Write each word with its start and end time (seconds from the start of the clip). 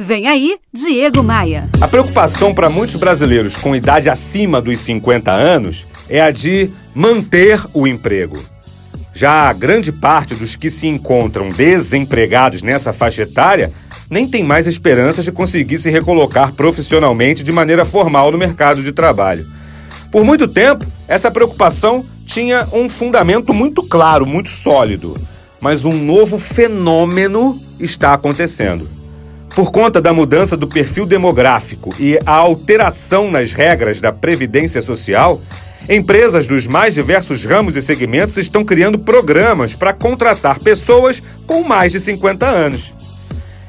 Vem 0.00 0.28
aí, 0.28 0.60
Diego 0.72 1.24
Maia. 1.24 1.68
A 1.80 1.88
preocupação 1.88 2.54
para 2.54 2.70
muitos 2.70 2.94
brasileiros 2.94 3.56
com 3.56 3.74
idade 3.74 4.08
acima 4.08 4.60
dos 4.60 4.78
50 4.78 5.32
anos 5.32 5.88
é 6.08 6.20
a 6.20 6.30
de 6.30 6.70
manter 6.94 7.60
o 7.74 7.84
emprego. 7.84 8.40
Já 9.12 9.48
a 9.48 9.52
grande 9.52 9.90
parte 9.90 10.36
dos 10.36 10.54
que 10.54 10.70
se 10.70 10.86
encontram 10.86 11.48
desempregados 11.48 12.62
nessa 12.62 12.92
faixa 12.92 13.22
etária 13.22 13.72
nem 14.08 14.28
tem 14.28 14.44
mais 14.44 14.68
esperanças 14.68 15.24
de 15.24 15.32
conseguir 15.32 15.80
se 15.80 15.90
recolocar 15.90 16.52
profissionalmente 16.52 17.42
de 17.42 17.50
maneira 17.50 17.84
formal 17.84 18.30
no 18.30 18.38
mercado 18.38 18.84
de 18.84 18.92
trabalho. 18.92 19.50
Por 20.12 20.22
muito 20.22 20.46
tempo, 20.46 20.86
essa 21.08 21.28
preocupação 21.28 22.06
tinha 22.24 22.68
um 22.72 22.88
fundamento 22.88 23.52
muito 23.52 23.82
claro, 23.82 24.24
muito 24.24 24.48
sólido. 24.48 25.20
Mas 25.60 25.84
um 25.84 25.92
novo 25.92 26.38
fenômeno 26.38 27.60
está 27.80 28.14
acontecendo. 28.14 28.97
Por 29.58 29.72
conta 29.72 30.00
da 30.00 30.14
mudança 30.14 30.56
do 30.56 30.68
perfil 30.68 31.04
demográfico 31.04 31.92
e 31.98 32.16
a 32.24 32.30
alteração 32.30 33.28
nas 33.28 33.50
regras 33.50 34.00
da 34.00 34.12
Previdência 34.12 34.80
Social, 34.80 35.42
empresas 35.88 36.46
dos 36.46 36.68
mais 36.68 36.94
diversos 36.94 37.44
ramos 37.44 37.74
e 37.74 37.82
segmentos 37.82 38.36
estão 38.36 38.64
criando 38.64 39.00
programas 39.00 39.74
para 39.74 39.92
contratar 39.92 40.60
pessoas 40.60 41.20
com 41.44 41.64
mais 41.64 41.90
de 41.90 42.00
50 42.00 42.46
anos. 42.46 42.94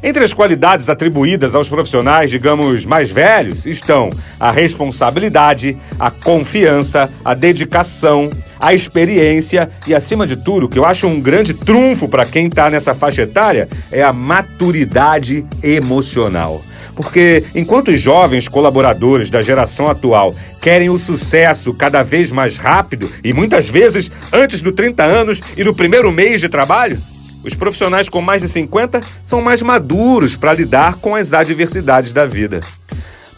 Entre 0.03 0.23
as 0.23 0.31
qualidades 0.31 0.89
atribuídas 0.89 1.55
aos 1.55 1.67
profissionais, 1.67 2.29
digamos, 2.29 2.85
mais 2.85 3.09
velhos, 3.09 3.65
estão 3.65 4.09
a 4.39 4.51
responsabilidade, 4.51 5.75
a 5.99 6.11
confiança, 6.11 7.09
a 7.25 7.33
dedicação, 7.33 8.29
a 8.59 8.73
experiência 8.73 9.69
e, 9.87 9.95
acima 9.95 10.27
de 10.27 10.35
tudo, 10.35 10.65
o 10.65 10.69
que 10.69 10.77
eu 10.77 10.85
acho 10.85 11.07
um 11.07 11.21
grande 11.21 11.53
trunfo 11.53 12.07
para 12.07 12.25
quem 12.25 12.47
está 12.47 12.69
nessa 12.69 12.93
faixa 12.93 13.21
etária 13.21 13.67
é 13.91 14.03
a 14.03 14.11
maturidade 14.11 15.45
emocional. 15.63 16.61
Porque 16.95 17.45
enquanto 17.55 17.91
os 17.91 18.01
jovens 18.01 18.49
colaboradores 18.49 19.29
da 19.29 19.41
geração 19.41 19.89
atual 19.89 20.35
querem 20.59 20.89
o 20.89 20.99
sucesso 20.99 21.73
cada 21.73 22.03
vez 22.03 22.29
mais 22.29 22.57
rápido 22.57 23.09
e 23.23 23.31
muitas 23.31 23.69
vezes 23.69 24.11
antes 24.33 24.61
dos 24.61 24.73
30 24.73 25.03
anos 25.03 25.41
e 25.55 25.63
no 25.63 25.73
primeiro 25.73 26.11
mês 26.11 26.41
de 26.41 26.49
trabalho, 26.49 27.01
os 27.41 27.55
profissionais 27.55 28.09
com 28.09 28.21
mais 28.21 28.41
de 28.41 28.49
50 28.49 28.99
são 29.23 29.41
mais 29.41 29.61
maduros 29.61 30.35
para 30.35 30.53
lidar 30.53 30.95
com 30.95 31.15
as 31.15 31.31
adversidades 31.31 32.11
da 32.11 32.25
vida. 32.25 32.59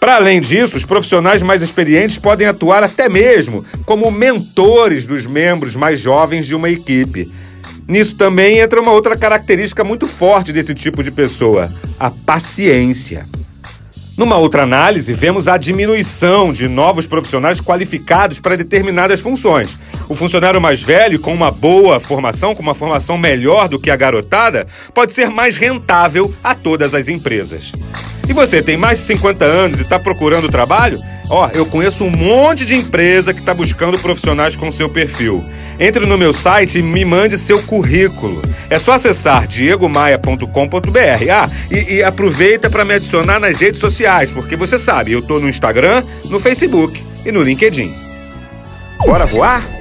Para 0.02 0.16
além 0.16 0.42
disso, 0.42 0.78
os 0.78 0.84
profissionais 0.84 1.44
mais 1.44 1.62
experientes 1.62 2.18
podem 2.18 2.48
atuar 2.48 2.84
até 2.84 3.08
mesmo 3.08 3.64
como 3.86 4.10
mentores 4.10 5.06
dos 5.06 5.28
membros 5.28 5.76
mais 5.76 6.00
jovens 6.00 6.48
de 6.48 6.56
uma 6.56 6.72
equipe. 6.72 7.32
Nisso 7.88 8.16
também 8.16 8.58
entra 8.58 8.82
uma 8.82 8.94
outra 8.94 9.16
característica 9.16 9.84
muito 9.84 10.08
forte 10.08 10.52
desse 10.52 10.74
tipo 10.74 11.04
de 11.04 11.12
pessoa: 11.12 11.72
a 12.00 12.10
paciência. 12.10 13.28
Numa 14.18 14.38
outra 14.38 14.64
análise, 14.64 15.14
vemos 15.14 15.48
a 15.48 15.56
diminuição 15.56 16.52
de 16.52 16.68
novos 16.68 17.06
profissionais 17.06 17.62
qualificados 17.62 18.40
para 18.40 18.58
determinadas 18.58 19.22
funções. 19.22 19.78
O 20.10 20.16
funcionário 20.16 20.60
mais 20.60 20.82
velho, 20.82 21.20
com 21.20 21.32
uma 21.32 21.52
boa 21.52 22.00
formação, 22.00 22.56
com 22.56 22.64
uma 22.64 22.74
formação 22.74 23.20
melhor 23.20 23.70
do 23.70 23.80
que 23.80 23.92
a 23.92 23.96
garotada, 23.96 24.66
pode 24.96 25.14
ser 25.14 25.30
mais 25.30 25.58
rentável 25.58 26.34
a 26.44 26.56
todas 26.56 26.96
as 26.96 27.08
empresas. 27.08 27.72
E 28.28 28.34
você 28.34 28.62
tem 28.62 28.78
mais 28.78 29.00
de 29.00 29.06
50 29.06 29.46
anos 29.46 29.80
e 29.80 29.84
está 29.84 30.00
procurando 30.00 30.50
trabalho? 30.50 31.00
Ó, 31.30 31.50
eu 31.54 31.66
conheço 31.66 32.04
um 32.04 32.10
monte 32.10 32.66
de 32.66 32.76
empresa 32.76 33.34
que 33.34 33.40
está 33.40 33.54
buscando 33.54 33.98
profissionais 33.98 34.54
com 34.56 34.70
seu 34.70 34.90
perfil. 34.90 35.46
Entre 35.80 36.06
no 36.06 36.18
meu 36.18 36.34
site 36.34 36.80
e 36.80 36.82
me 36.84 37.06
mande 37.06 37.38
seu 37.38 37.64
currículo. 37.64 38.42
É 38.70 38.78
só 38.78 38.92
acessar 38.92 39.48
diegomaia.com.br. 39.48 41.32
Ah, 41.32 41.50
e, 41.72 41.96
e 41.96 42.04
aproveita 42.04 42.70
para 42.70 42.84
me 42.84 42.96
adicionar 42.96 43.40
nas 43.40 43.62
redes 43.62 43.80
sociais, 43.80 44.34
porque 44.34 44.58
você 44.58 44.78
sabe, 44.78 45.14
eu 45.14 45.20
estou 45.20 45.40
no 45.40 45.48
Instagram, 45.48 46.04
no 46.26 46.38
Facebook 46.38 47.02
e 47.26 47.32
no 47.32 47.42
LinkedIn. 47.42 47.96
Bora 49.06 49.26
voar? 49.26 49.81